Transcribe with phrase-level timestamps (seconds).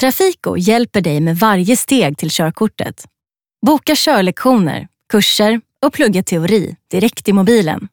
[0.00, 3.06] Trafiko hjälper dig med varje steg till körkortet.
[3.66, 7.88] Boka körlektioner, kurser och plugga teori direkt i mobilen.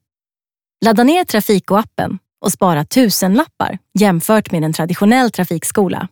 [0.85, 6.07] Ladda ner Trafiko-appen och spara tusenlappar jämfört med en traditionell trafikskola.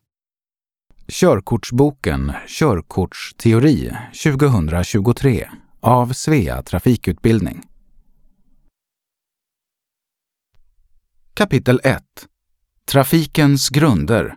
[1.08, 3.92] Körkortsboken Körkortsteori
[4.24, 5.48] 2023
[5.82, 7.64] av Svea Trafikutbildning.
[11.34, 12.04] Kapitel 1
[12.92, 14.36] Trafikens grunder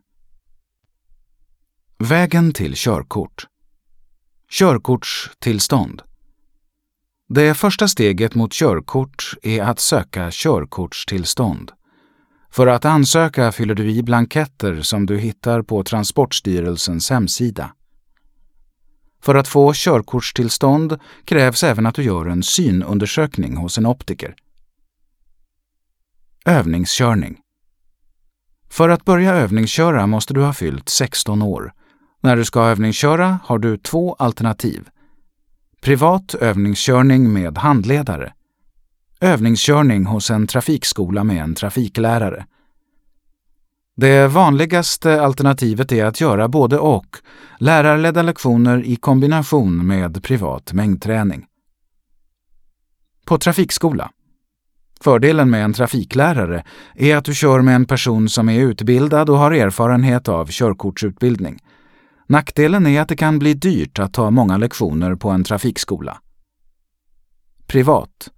[1.98, 3.46] Vägen till körkort
[4.50, 6.02] Körkortstillstånd
[7.28, 11.72] Det första steget mot körkort är att söka körkortstillstånd.
[12.50, 17.74] För att ansöka fyller du i blanketter som du hittar på Transportstyrelsens hemsida.
[19.22, 24.34] För att få körkortstillstånd krävs även att du gör en synundersökning hos en optiker.
[26.44, 27.38] Övningskörning
[28.70, 31.72] För att börja övningsköra måste du ha fyllt 16 år.
[32.26, 34.88] När du ska övningsköra har du två alternativ.
[35.80, 38.32] Privat övningskörning med handledare.
[39.20, 42.46] Övningskörning hos en trafikskola med en trafiklärare.
[43.96, 47.06] Det vanligaste alternativet är att göra både och,
[47.58, 51.46] lärarledda lektioner i kombination med privat mängdträning.
[53.26, 54.10] På trafikskola.
[55.00, 59.38] Fördelen med en trafiklärare är att du kör med en person som är utbildad och
[59.38, 61.60] har erfarenhet av körkortsutbildning.
[62.26, 66.18] Nackdelen är att det kan bli dyrt att ta många lektioner på en trafikskola.
[67.66, 68.30] Privat.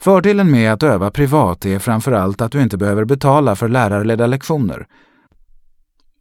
[0.00, 4.26] Fördelen med att öva privat är framför allt att du inte behöver betala för lärarledda
[4.26, 4.86] lektioner.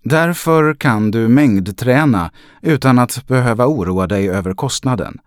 [0.04, 2.32] Därför kan du mängdträna
[2.62, 5.20] utan att behöva oroa dig över kostnaden.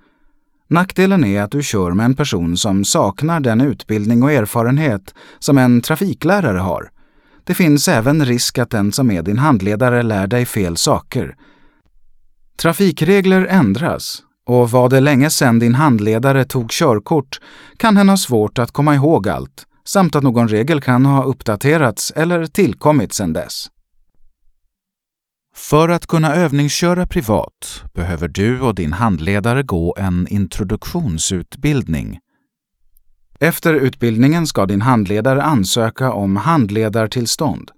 [0.69, 5.59] Nackdelen är att du kör med en person som saknar den utbildning och erfarenhet som
[5.59, 6.91] en trafiklärare har.
[7.49, 11.37] Det finns även risk att den som är din handledare lär dig fel saker.
[12.57, 17.41] Trafikregler ändras och var det länge sedan din handledare tog körkort
[17.77, 22.11] kan hen ha svårt att komma ihåg allt samt att någon regel kan ha uppdaterats
[22.17, 23.67] eller tillkommit sedan dess.
[25.57, 32.19] För att kunna övningsköra privat behöver du och din handledare gå en introduktionsutbildning.
[33.41, 37.71] Efter utbildningen ska din handledare ansöka om handledartillstånd.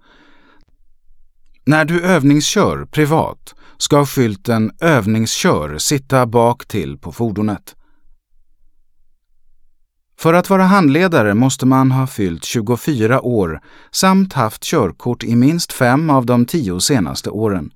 [1.65, 7.75] När du övningskör privat ska skylten övningskör sitta bak till på fordonet.
[10.19, 13.61] För att vara handledare måste man ha fyllt 24 år
[13.91, 17.71] samt haft körkort i minst fem av de tio senaste åren.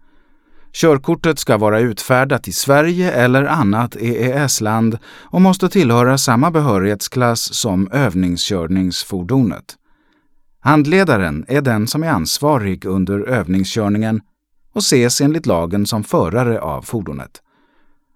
[0.75, 7.91] Körkortet ska vara utfärdat i Sverige eller annat EES-land och måste tillhöra samma behörighetsklass som
[7.91, 9.75] övningskörningsfordonet.
[10.59, 14.21] Handledaren är den som är ansvarig under övningskörningen
[14.73, 17.41] och ses enligt lagen som förare av fordonet.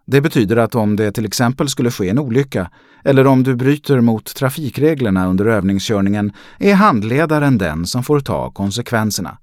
[0.07, 2.71] Det betyder att om det till exempel skulle ske en olycka
[3.03, 9.37] eller om du bryter mot trafikreglerna under övningskörningen är handledaren den som får ta konsekvenserna.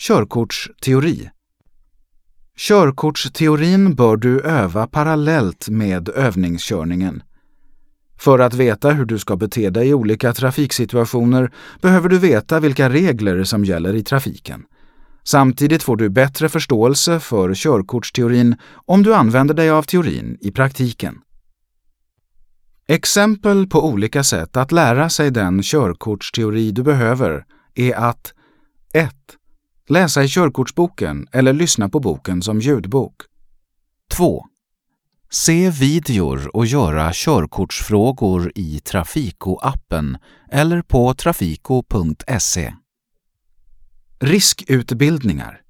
[0.00, 1.30] Körkortsteori
[2.58, 7.22] Körkortsteorin bör du öva parallellt med övningskörningen.
[8.18, 12.90] För att veta hur du ska bete dig i olika trafiksituationer behöver du veta vilka
[12.90, 14.64] regler som gäller i trafiken.
[15.24, 21.18] Samtidigt får du bättre förståelse för körkortsteorin om du använder dig av teorin i praktiken.
[22.88, 28.32] Exempel på olika sätt att lära sig den körkortsteori du behöver är att
[28.92, 29.14] 1.
[29.88, 33.14] Läsa i körkortsboken eller lyssna på boken som ljudbok.
[34.10, 34.44] 2.
[35.30, 40.18] Se videor och göra körkortsfrågor i Trafiko-appen
[40.50, 42.74] eller på trafiko.se.
[44.20, 45.62] Riskutbildningar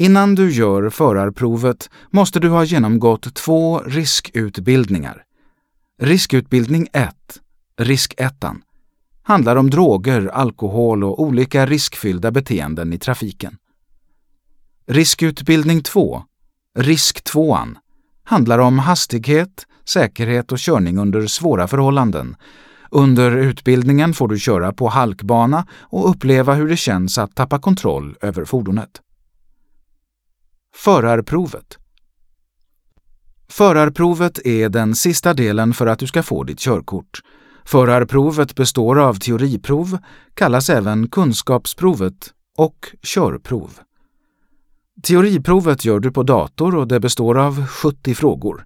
[0.00, 5.24] Innan du gör förarprovet måste du ha genomgått två riskutbildningar.
[6.00, 7.14] Riskutbildning 1,
[7.78, 8.34] Risk 1,
[9.28, 13.56] handlar om droger, alkohol och olika riskfyllda beteenden i trafiken.
[14.86, 16.22] Riskutbildning 2,
[16.78, 17.58] Risk 2,
[18.24, 22.36] handlar om hastighet, säkerhet och körning under svåra förhållanden
[22.90, 28.16] under utbildningen får du köra på halkbana och uppleva hur det känns att tappa kontroll
[28.20, 29.00] över fordonet.
[30.74, 31.78] Förarprovet
[33.48, 37.20] Förarprovet är den sista delen för att du ska få ditt körkort.
[37.68, 39.98] Förarprovet består av teoriprov,
[40.34, 42.14] kallas även kunskapsprovet
[42.56, 43.70] och körprov.
[45.02, 48.64] Teoriprovet gör du på dator och det består av 70 frågor.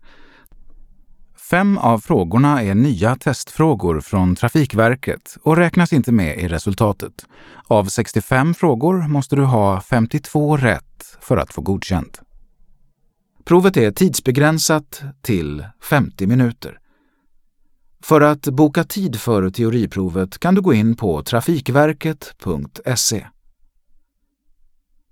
[1.51, 7.27] Fem av frågorna är nya testfrågor från Trafikverket och räknas inte med i resultatet.
[7.65, 12.21] Av 65 frågor måste du ha 52 rätt för att få godkänt.
[13.45, 16.79] Provet är tidsbegränsat till 50 minuter.
[18.03, 23.27] För att boka tid för teoriprovet kan du gå in på trafikverket.se.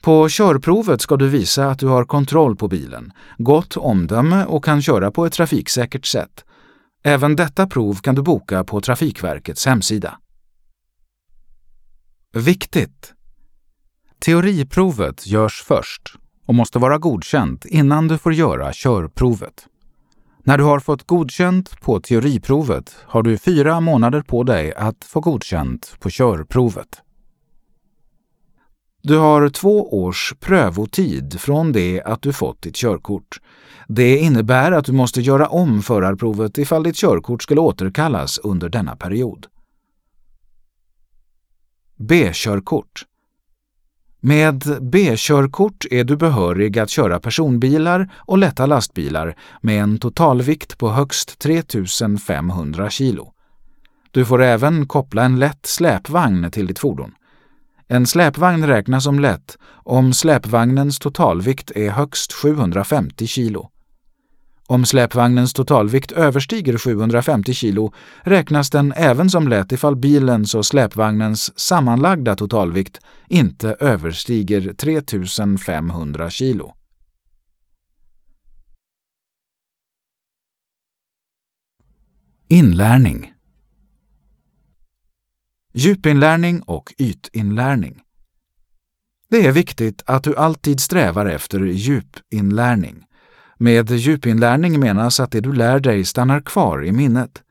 [0.03, 4.83] På körprovet ska du visa att du har kontroll på bilen, gott omdöme och kan
[4.83, 6.45] köra på ett trafiksäkert sätt.
[7.03, 10.19] Även detta prov kan du boka på Trafikverkets hemsida.
[12.33, 13.15] Viktigt!
[14.19, 16.15] Teoriprovet görs först
[16.47, 19.67] och måste vara godkänt innan du får göra körprovet.
[20.45, 25.21] När du har fått godkänt på teoriprovet har du fyra månader på dig att få
[25.21, 27.03] godkänt på körprovet.
[29.03, 33.41] Du har två års prövotid från det att du fått ditt körkort.
[33.89, 38.97] Det innebär att du måste göra om förarprovet ifall ditt körkort skulle återkallas under denna
[38.97, 39.47] period.
[41.97, 43.05] B-körkort
[44.21, 50.91] med B-körkort är du behörig att köra personbilar och lätta lastbilar med en totalvikt på
[50.91, 51.63] högst 3
[52.27, 53.33] 500 kilo.
[54.11, 57.15] Du får även koppla en lätt släpvagn till ditt fordon.
[57.89, 63.71] En släpvagn räknas som lätt om släpvagnens totalvikt är högst 750 kilo.
[64.71, 71.59] Om släpvagnens totalvikt överstiger 750 kilo räknas den även som lätt ifall bilens och släpvagnens
[71.59, 76.75] sammanlagda totalvikt inte överstiger 3500 kilo.
[82.49, 83.33] Inlärning
[85.73, 88.01] Djupinlärning och ytinlärning.
[89.31, 93.05] Det är viktigt att du alltid strävar efter djupinlärning.
[93.62, 97.43] Med djupinlärning menas att det du lär dig stannar kvar i minnet.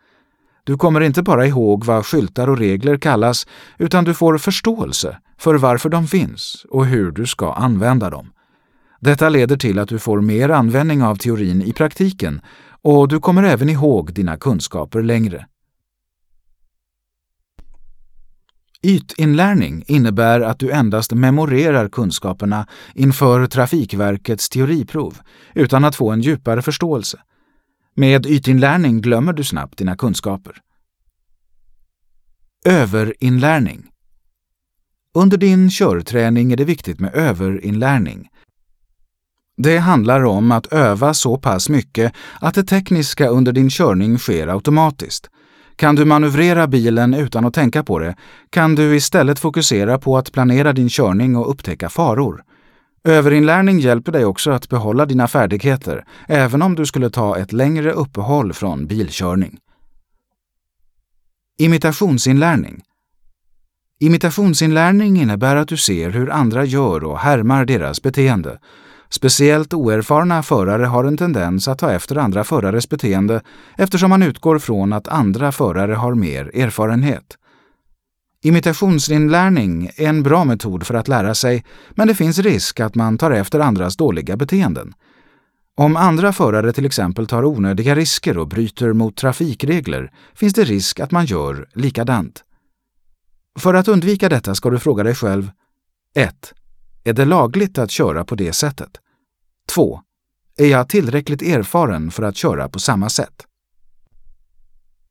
[0.63, 3.47] Du kommer inte bara ihåg vad skyltar och regler kallas,
[3.77, 8.31] utan du får förståelse för varför de finns och hur du ska använda dem.
[8.99, 12.41] Detta leder till att du får mer användning av teorin i praktiken
[12.81, 15.45] och du kommer även ihåg dina kunskaper längre.
[18.83, 25.17] Ytinlärning innebär att du endast memorerar kunskaperna inför Trafikverkets teoriprov
[25.55, 27.19] utan att få en djupare förståelse.
[27.95, 30.57] Med ytinlärning glömmer du snabbt dina kunskaper.
[32.65, 33.87] Överinlärning
[35.13, 38.29] Under din körträning är det viktigt med överinlärning.
[39.57, 44.47] Det handlar om att öva så pass mycket att det tekniska under din körning sker
[44.47, 45.29] automatiskt.
[45.79, 48.15] Kan du manövrera bilen utan att tänka på det
[48.49, 52.43] kan du istället fokusera på att planera din körning och upptäcka faror.
[53.03, 57.91] Överinlärning hjälper dig också att behålla dina färdigheter, även om du skulle ta ett längre
[57.91, 59.57] uppehåll från bilkörning.
[61.57, 62.81] Imitationsinlärning
[63.99, 68.59] Imitationsinlärning innebär att du ser hur andra gör och härmar deras beteende.
[69.11, 73.41] Speciellt oerfarna förare har en tendens att ta efter andra förares beteende
[73.77, 77.37] eftersom man utgår från att andra förare har mer erfarenhet.
[78.43, 83.17] Imitationsinlärning är en bra metod för att lära sig, men det finns risk att man
[83.17, 84.93] tar efter andras dåliga beteenden.
[85.75, 90.99] Om andra förare till exempel tar onödiga risker och bryter mot trafikregler finns det risk
[90.99, 92.43] att man gör likadant.
[93.59, 95.51] För att undvika detta ska du fråga dig själv
[96.15, 96.53] 1.
[97.09, 98.89] Är det lagligt att köra på det sättet?
[99.75, 100.01] 2.
[100.57, 103.45] Är jag tillräckligt erfaren för att köra på samma sätt?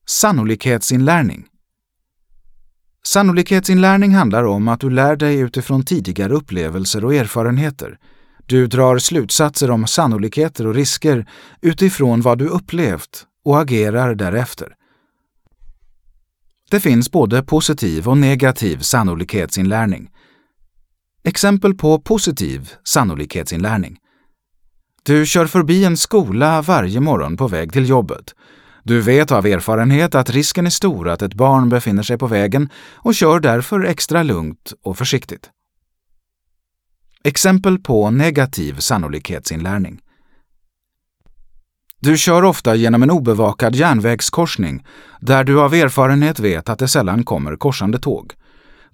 [0.07, 1.47] Sannolikhetsinlärning
[3.07, 7.99] Sannolikhetsinlärning handlar om att du lär dig utifrån tidigare upplevelser och erfarenheter.
[8.47, 11.26] Du drar slutsatser om sannolikheter och risker
[11.61, 14.75] utifrån vad du upplevt och agerar därefter.
[16.71, 20.11] Det finns både positiv och negativ sannolikhetsinlärning.
[21.28, 23.99] Exempel på positiv sannolikhetsinlärning.
[25.02, 28.35] Du kör förbi en skola varje morgon på väg till jobbet.
[28.82, 32.68] Du vet av erfarenhet att risken är stor att ett barn befinner sig på vägen
[32.94, 35.50] och kör därför extra lugnt och försiktigt.
[37.25, 40.00] Exempel på negativ sannolikhetsinlärning.
[42.00, 44.87] Du kör ofta genom en obevakad järnvägskorsning
[45.20, 48.32] där du av erfarenhet vet att det sällan kommer korsande tåg.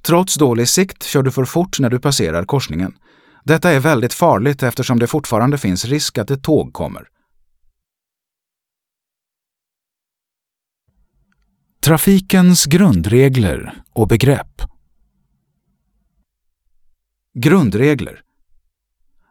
[0.07, 2.95] Trots dålig sikt kör du för fort när du passerar korsningen.
[3.45, 7.09] Detta är väldigt farligt eftersom det fortfarande finns risk att ett tåg kommer.
[11.85, 14.63] Trafikens grundregler och begrepp
[17.35, 18.21] Grundregler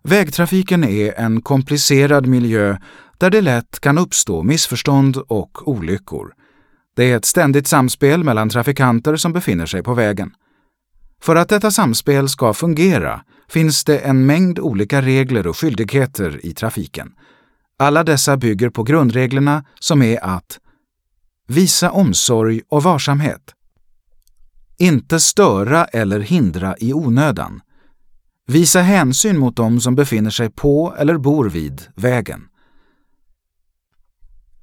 [0.04, 2.78] Vägtrafiken är en komplicerad miljö
[3.18, 6.34] där det lätt kan uppstå missförstånd och olyckor.
[6.96, 10.32] Det är ett ständigt samspel mellan trafikanter som befinner sig på vägen.
[11.24, 16.54] För att detta samspel ska fungera finns det en mängd olika regler och skyldigheter i
[16.54, 17.12] trafiken.
[17.80, 20.60] Alla dessa bygger på grundreglerna som är att
[21.48, 23.54] visa omsorg och varsamhet,
[24.78, 27.62] inte störa eller hindra i onödan,
[28.48, 32.42] visa hänsyn mot dem som befinner sig på eller bor vid vägen,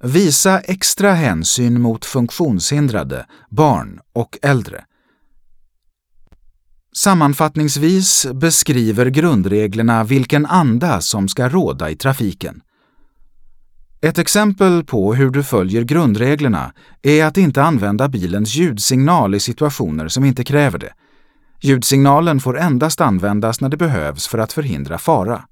[0.03, 4.85] visa extra hänsyn mot funktionshindrade, barn och äldre,
[6.95, 12.61] Sammanfattningsvis beskriver grundreglerna vilken anda som ska råda i trafiken.
[14.01, 20.07] Ett exempel på hur du följer grundreglerna är att inte använda bilens ljudsignal i situationer
[20.07, 20.93] som inte kräver det.
[21.61, 25.45] Ljudsignalen får endast användas när det behövs för att förhindra fara.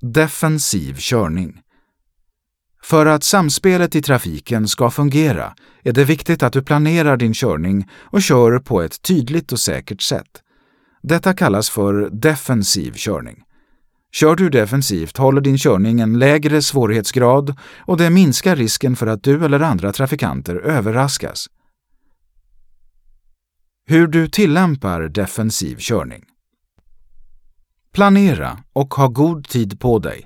[0.00, 1.60] Defensiv körning
[2.82, 7.88] för att samspelet i trafiken ska fungera är det viktigt att du planerar din körning
[7.94, 10.42] och kör på ett tydligt och säkert sätt.
[11.02, 13.42] Detta kallas för defensiv körning.
[14.12, 19.22] Kör du defensivt håller din körning en lägre svårighetsgrad och det minskar risken för att
[19.22, 21.46] du eller andra trafikanter överraskas.
[23.86, 26.24] Hur du tillämpar defensiv körning.
[27.92, 30.24] Planera och ha god tid på dig.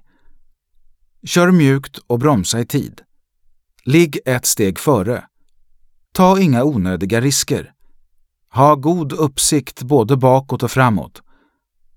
[1.27, 3.03] Kör mjukt och bromsa i tid.
[3.85, 5.25] Ligg ett steg före.
[6.13, 7.73] Ta inga onödiga risker.
[8.53, 11.23] Ha god uppsikt både bakåt och framåt.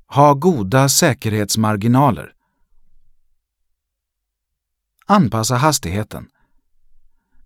[0.07, 2.31] Ha goda säkerhetsmarginaler.
[5.05, 6.27] Anpassa hastigheten.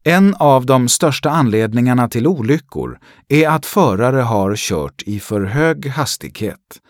[0.04, 5.88] En av de största anledningarna till olyckor är att förare har kört i för hög
[5.88, 6.82] hastighet.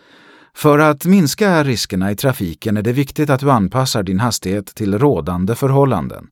[0.54, 4.98] För att minska riskerna i trafiken är det viktigt att du anpassar din hastighet till
[4.98, 6.26] rådande förhållanden.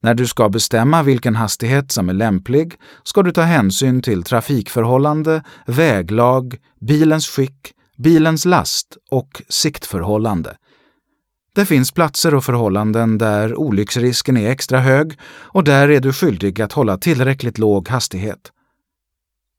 [0.00, 5.42] När du ska bestämma vilken hastighet som är lämplig ska du ta hänsyn till trafikförhållande,
[5.66, 10.56] väglag, bilens skick, bilens last och siktförhållande.
[11.54, 16.60] Det finns platser och förhållanden där olycksrisken är extra hög och där är du skyldig
[16.60, 18.52] att hålla tillräckligt låg hastighet.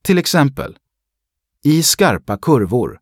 [0.03, 0.77] Till exempel,
[1.63, 2.99] i skarpa kurvor,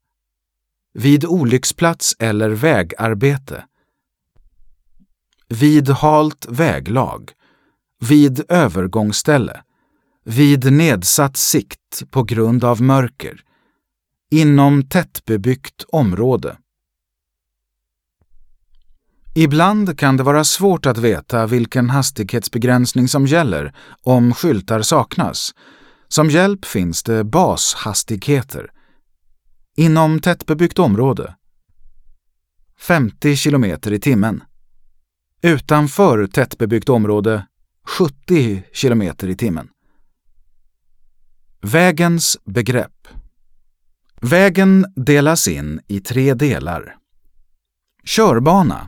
[0.93, 3.63] vid olycksplats eller vägarbete.
[5.49, 7.31] Vid halt väglag.
[7.99, 9.63] Vid övergångsställe.
[10.25, 13.41] Vid nedsatt sikt på grund av mörker.
[14.31, 16.57] Inom tättbebyggt område.
[19.35, 25.55] Ibland kan det vara svårt att veta vilken hastighetsbegränsning som gäller om skyltar saknas.
[26.07, 28.71] Som hjälp finns det bashastigheter
[29.81, 31.35] Inom tättbebyggt område
[32.79, 34.43] 50 km i timmen.
[35.41, 37.47] Utanför tättbebyggt område
[37.87, 39.67] 70 km i timmen.
[41.61, 43.07] Vägens begrepp
[44.21, 46.95] Vägen delas in i tre delar.
[48.03, 48.87] Körbana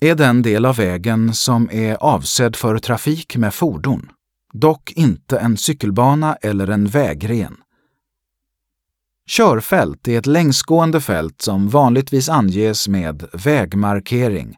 [0.00, 4.10] är den del av vägen som är avsedd för trafik med fordon,
[4.52, 7.56] dock inte en cykelbana eller en vägren.
[9.26, 14.56] Körfält är ett längsgående fält som vanligtvis anges med vägmarkering.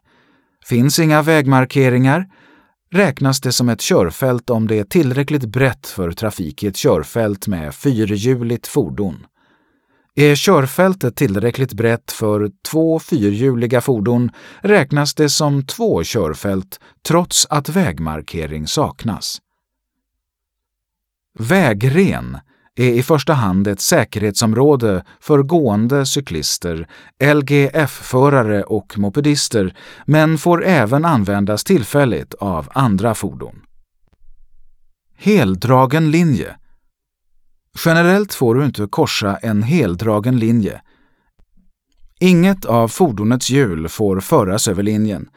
[0.65, 2.25] Finns inga vägmarkeringar
[2.91, 7.47] räknas det som ett körfält om det är tillräckligt brett för trafik i ett körfält
[7.47, 9.25] med fyrhjuligt fordon.
[10.15, 17.69] Är körfältet tillräckligt brett för två fyrhjuliga fordon räknas det som två körfält trots att
[17.69, 19.37] vägmarkering saknas.
[21.39, 22.37] Vägren
[22.75, 26.87] är i första hand ett säkerhetsområde för gående cyklister,
[27.23, 29.75] LGF-förare och mopedister,
[30.05, 33.61] men får även användas tillfälligt av andra fordon.
[35.17, 36.55] Heldragen linje
[37.85, 40.81] Generellt får du inte korsa en heldragen linje.
[42.19, 45.29] Inget av fordonets hjul får föras över linjen.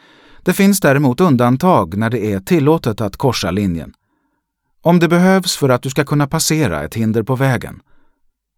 [0.42, 3.92] Det finns däremot undantag när det är tillåtet att korsa linjen.
[4.86, 7.82] Om det behövs för att du ska kunna passera ett hinder på vägen.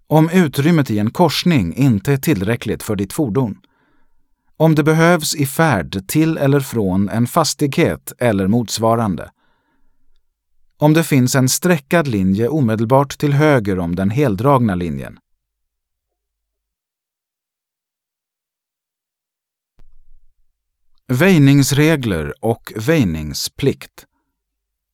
[0.07, 3.61] Om utrymmet i en korsning inte är tillräckligt för ditt fordon.
[4.57, 9.31] Om det behövs i färd till eller från en fastighet eller motsvarande.
[10.77, 15.19] Om det finns en streckad linje omedelbart till höger om den heldragna linjen.
[21.07, 24.07] Väjningsregler och väjningsplikt.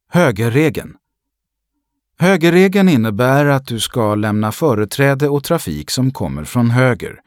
[0.08, 0.96] Högerregeln.
[2.24, 7.20] Högerregeln innebär att du ska lämna företräde åt trafik som kommer från höger.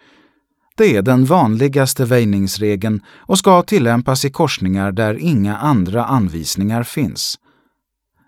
[0.78, 7.36] Det är den vanligaste väjningsregeln och ska tillämpas i korsningar där inga andra anvisningar finns.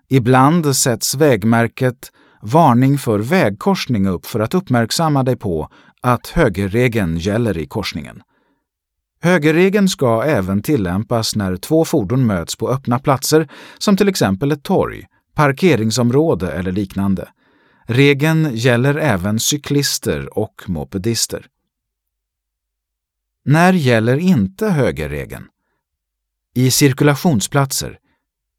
[0.08, 2.10] Ibland sätts vägmärket
[2.42, 5.68] Varning för vägkorsning upp för att uppmärksamma dig på
[6.02, 8.22] att högerregeln gäller i korsningen.
[9.22, 13.48] Högerregeln ska även tillämpas när två fordon möts på öppna platser
[13.78, 15.06] som till exempel ett torg,
[15.40, 17.28] parkeringsområde eller liknande.
[17.86, 21.46] Regeln gäller även cyklister och mopedister.
[23.44, 25.44] När gäller inte högerregeln?
[26.54, 27.98] I cirkulationsplatser,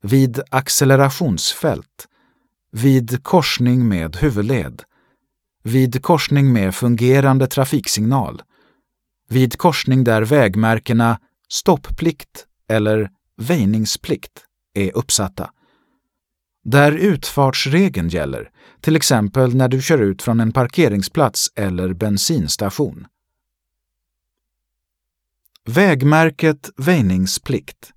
[0.03, 2.07] vid accelerationsfält,
[2.71, 4.83] vid korsning med huvudled,
[5.63, 8.41] vid korsning med fungerande trafiksignal,
[9.29, 11.19] vid korsning där vägmärkena
[11.49, 15.51] stopplikt eller väjningsplikt är uppsatta.
[16.63, 18.49] Där utfartsregeln gäller,
[18.81, 23.07] till exempel när du kör ut från en parkeringsplats eller bensinstation.
[25.65, 27.91] Vägmärket väjningsplikt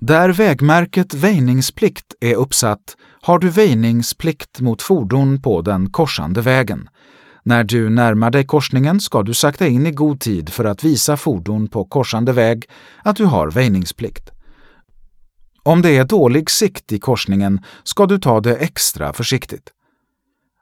[0.00, 6.88] Där vägmärket väjningsplikt är uppsatt har du väjningsplikt mot fordon på den korsande vägen.
[7.42, 11.16] När du närmar dig korsningen ska du sakta in i god tid för att visa
[11.16, 12.64] fordon på korsande väg
[13.02, 14.33] att du har väjningsplikt.
[15.64, 19.70] Om det är dålig sikt i korsningen ska du ta det extra försiktigt.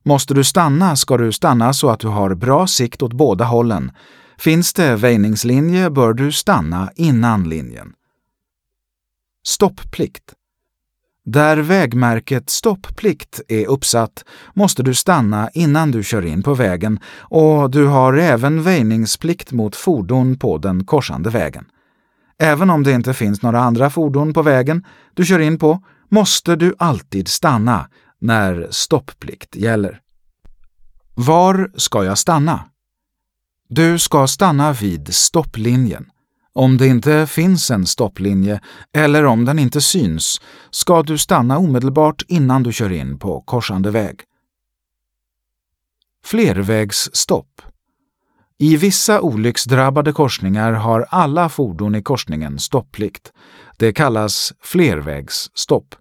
[0.04, 3.92] Måste du stanna ska du stanna så att du har bra sikt åt båda hållen.
[4.38, 7.92] Finns det väjningslinje bör du stanna innan linjen.
[9.46, 10.34] Stopplikt
[11.24, 17.70] där vägmärket stopplikt är uppsatt måste du stanna innan du kör in på vägen och
[17.70, 21.64] du har även väjningsplikt mot fordon på den korsande vägen.
[22.42, 24.84] Även om det inte finns några andra fordon på vägen
[25.14, 27.88] du kör in på måste du alltid stanna
[28.20, 30.00] när stopplikt gäller.
[31.14, 32.64] Var ska jag stanna?
[33.68, 36.10] Du ska stanna vid stopplinjen.
[36.52, 38.60] Om det inte finns en stopplinje
[38.92, 43.90] eller om den inte syns ska du stanna omedelbart innan du kör in på korsande
[43.90, 44.20] väg.
[46.24, 47.62] Flervägsstopp
[48.62, 53.32] i vissa olycksdrabbade korsningar har alla fordon i korsningen stopplikt.
[53.78, 55.94] Det kallas flervägsstopp.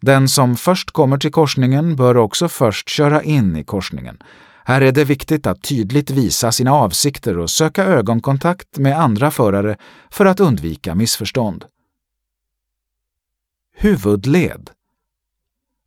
[0.00, 4.18] Den som först kommer till korsningen bör också först köra in i korsningen.
[4.64, 9.76] Här är det viktigt att tydligt visa sina avsikter och söka ögonkontakt med andra förare
[10.10, 11.64] för att undvika missförstånd.
[13.76, 14.70] Huvudled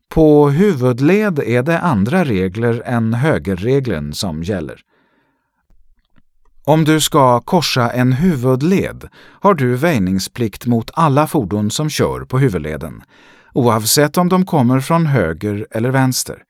[0.09, 4.81] På huvudled är det andra regler än högerregeln som gäller.
[6.65, 12.39] Om du ska korsa en huvudled har du väjningsplikt mot alla fordon som kör på
[12.39, 13.03] huvudleden,
[13.53, 16.43] oavsett om de kommer från höger eller vänster.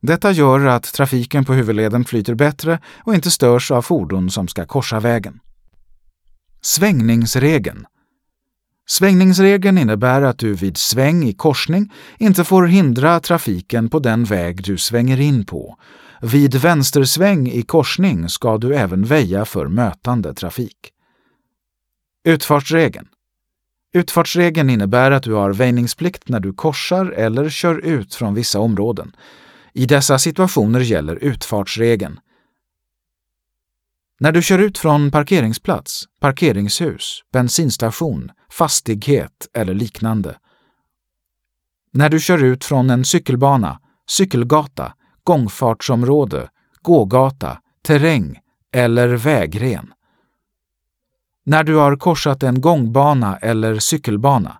[0.00, 4.66] Detta gör att trafiken på huvudleden flyter bättre och inte störs av fordon som ska
[4.66, 5.40] korsa vägen.
[6.60, 7.86] Svängningsregeln
[8.88, 14.64] Svängningsregeln innebär att du vid sväng i korsning inte får hindra trafiken på den väg
[14.64, 15.78] du svänger in på.
[16.20, 20.92] Vid vänstersväng i korsning ska du även väja för mötande trafik.
[22.24, 23.08] Utfartsregeln
[23.92, 29.16] Utfartsregeln innebär att du har väjningsplikt när du korsar eller kör ut från vissa områden.
[29.72, 32.20] I dessa situationer gäller utfartsregeln.
[34.20, 40.36] När du kör ut från parkeringsplats, parkeringshus, bensinstation, fastighet eller liknande.
[41.92, 44.92] När du kör ut från en cykelbana, cykelgata,
[45.26, 46.48] gångfartsområde,
[46.82, 48.40] gågata, terräng
[48.72, 49.92] eller vägren.
[51.44, 54.58] När du har korsat en gångbana eller cykelbana.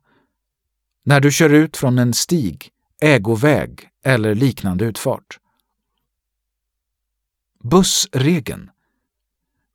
[1.04, 5.38] När du kör ut från en stig, ägoväg eller liknande utfart.
[7.62, 8.70] Bussregeln.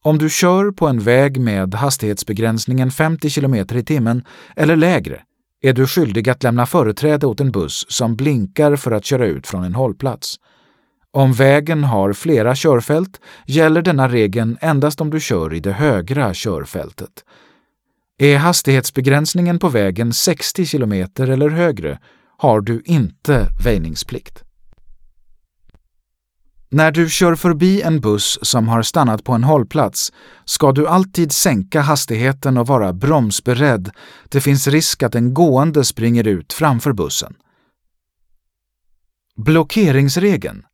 [0.03, 4.25] Om du kör på en väg med hastighetsbegränsningen 50 km i timmen
[4.55, 5.21] eller lägre
[5.61, 9.47] är du skyldig att lämna företräde åt en buss som blinkar för att köra ut
[9.47, 10.39] från en hållplats.
[11.13, 16.33] Om vägen har flera körfält gäller denna regeln endast om du kör i det högra
[16.33, 17.23] körfältet.
[18.17, 21.99] Är hastighetsbegränsningen på vägen 60 km eller högre
[22.37, 24.43] har du inte väjningsplikt.
[26.69, 30.13] När du kör förbi en buss som har stannat på en hållplats
[30.45, 33.91] ska du alltid sänka hastigheten och vara bromsberedd.
[34.29, 37.35] Det finns risk att en gående springer ut framför bussen.
[39.35, 40.65] Blockeringsregeln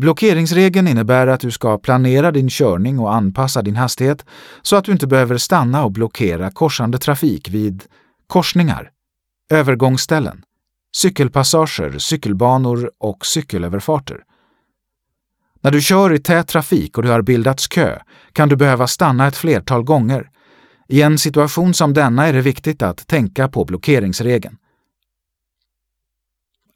[0.00, 4.26] Blockeringsregeln innebär att du ska planera din körning och anpassa din hastighet
[4.62, 7.84] så att du inte behöver stanna och blockera korsande trafik vid
[8.26, 8.90] korsningar,
[9.50, 10.42] övergångsställen,
[10.96, 14.20] cykelpassager, cykelbanor och cykelöverfarter.
[15.60, 17.98] När du kör i tät trafik och det har bildats kö
[18.32, 20.30] kan du behöva stanna ett flertal gånger.
[20.88, 24.56] I en situation som denna är det viktigt att tänka på blockeringsregeln.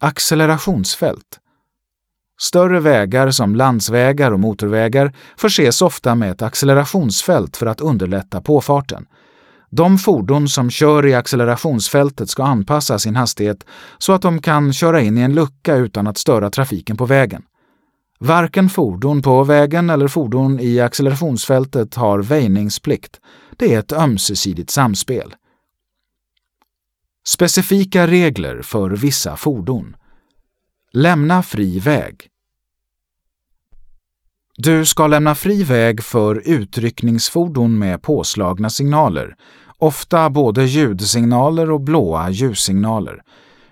[0.01, 1.41] Accelerationsfält
[2.45, 9.07] Större vägar som landsvägar och motorvägar förses ofta med ett accelerationsfält för att underlätta påfarten.
[9.71, 13.67] De fordon som kör i accelerationsfältet ska anpassa sin hastighet
[13.99, 17.43] så att de kan köra in i en lucka utan att störa trafiken på vägen.
[18.19, 23.21] Varken fordon på vägen eller fordon i accelerationsfältet har väjningsplikt.
[23.57, 25.35] Det är ett ömsesidigt samspel.
[27.27, 29.97] Specifika regler för vissa fordon.
[30.93, 32.31] Lämna fri väg.
[34.57, 39.37] Du ska lämna fri väg för utryckningsfordon med påslagna signaler,
[39.79, 43.23] ofta både ljudsignaler och blåa ljussignaler.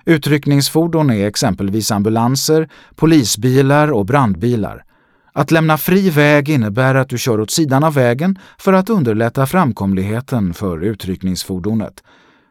[0.04, 4.84] Utryckningsfordon är exempelvis ambulanser, polisbilar och brandbilar.
[5.32, 9.46] Att lämna fri väg innebär att du kör åt sidan av vägen för att underlätta
[9.46, 12.02] framkomligheten för utryckningsfordonet.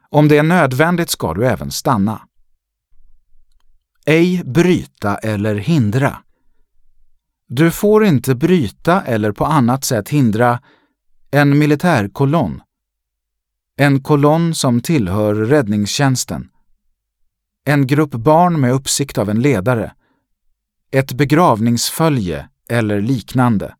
[0.10, 2.22] Om det är nödvändigt ska du även stanna.
[4.06, 6.17] Ej bryta eller hindra.
[7.54, 10.60] Du får inte bryta eller på annat sätt hindra
[11.32, 12.62] en militärkolonn,
[13.76, 16.50] en kolonn som tillhör räddningstjänsten,
[17.66, 19.96] en grupp barn med uppsikt av en ledare,
[20.92, 23.76] ett begravningsfölje eller liknande.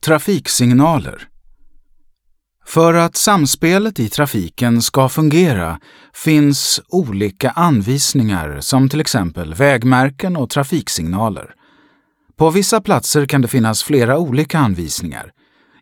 [0.00, 1.29] Trafiksignaler
[2.66, 5.80] för att samspelet i trafiken ska fungera
[6.14, 11.54] finns olika anvisningar som till exempel vägmärken och trafiksignaler.
[12.36, 15.32] På vissa platser kan det finnas flera olika anvisningar.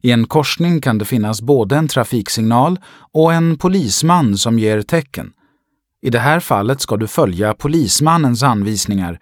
[0.02, 2.80] I en korsning kan det finnas både en trafiksignal
[3.12, 5.32] och en polisman som ger tecken.
[6.02, 9.18] I det här fallet ska du följa polismannens anvisningar.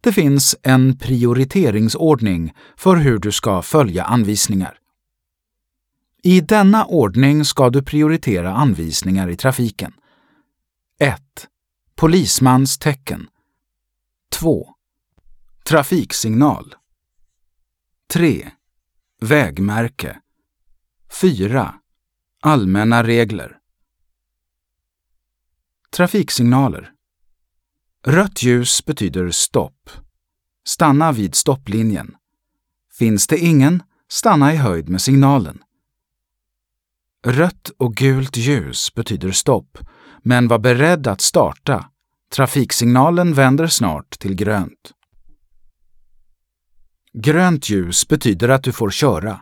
[0.00, 4.74] Det finns en prioriteringsordning för hur du ska följa anvisningar.
[6.24, 9.92] I denna ordning ska du prioritera anvisningar i trafiken.
[10.98, 11.22] 1.
[11.94, 13.28] Polismans tecken.
[14.30, 14.68] 2.
[15.64, 16.74] Trafiksignal.
[18.06, 18.50] 3.
[19.20, 20.20] Vägmärke.
[21.20, 21.74] 4.
[22.40, 23.58] Allmänna regler.
[25.90, 26.92] Trafiksignaler.
[28.06, 29.90] Rött ljus betyder stopp.
[30.64, 32.16] Stanna vid stopplinjen.
[32.98, 35.62] Finns det ingen, stanna i höjd med signalen.
[37.26, 39.78] Rött och gult ljus betyder stopp,
[40.22, 41.86] men var beredd att starta.
[42.34, 44.92] Trafiksignalen vänder snart till grönt.
[47.12, 49.40] Grönt ljus betyder att du får köra.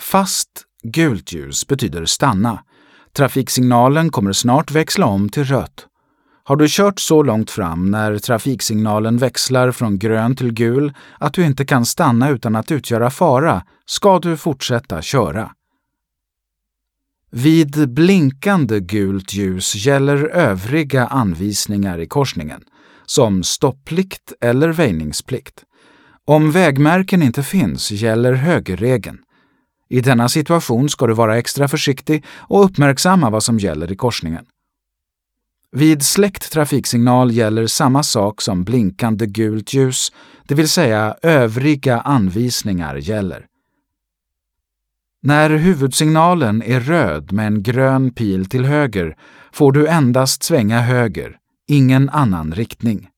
[0.00, 0.48] Fast
[0.82, 2.64] gult ljus betyder stanna.
[3.12, 5.86] Trafiksignalen kommer snart växla om till rött.
[6.44, 11.44] Har du kört så långt fram när trafiksignalen växlar från grön till gul att du
[11.44, 15.50] inte kan stanna utan att utgöra fara ska du fortsätta köra.
[17.36, 22.60] Vid blinkande gult ljus gäller övriga anvisningar i korsningen,
[23.06, 25.64] som stopplikt eller väjningsplikt.
[26.24, 29.18] Om vägmärken inte finns gäller högerregeln.
[29.88, 34.44] I denna situation ska du vara extra försiktig och uppmärksamma vad som gäller i korsningen.
[35.72, 40.12] Vid släckt trafiksignal gäller samma sak som blinkande gult ljus,
[40.48, 43.46] det vill säga övriga anvisningar gäller.
[45.26, 49.16] När huvudsignalen är röd med en grön pil till höger
[49.52, 51.36] får du endast svänga höger,
[51.68, 53.08] ingen annan riktning.